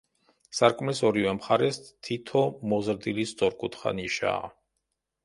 [0.59, 4.49] სარკმლის ორივე მხარეს თითო მოზრდილი სწორკუთხა ნიშაა.